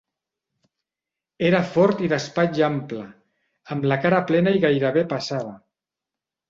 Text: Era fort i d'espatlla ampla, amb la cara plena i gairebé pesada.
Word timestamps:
Era 1.49 1.59
fort 1.75 2.01
i 2.05 2.09
d'espatlla 2.15 2.65
ampla, 2.71 3.05
amb 3.77 3.87
la 3.93 4.01
cara 4.09 4.27
plena 4.33 4.59
i 4.61 4.67
gairebé 4.69 5.07
pesada. 5.17 5.59